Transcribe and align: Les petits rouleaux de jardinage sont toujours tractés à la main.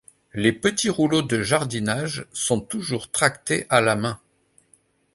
Les 0.33 0.51
petits 0.51 0.89
rouleaux 0.89 1.21
de 1.21 1.43
jardinage 1.43 2.25
sont 2.33 2.59
toujours 2.59 3.11
tractés 3.11 3.67
à 3.69 3.81
la 3.81 3.95
main. 3.95 4.19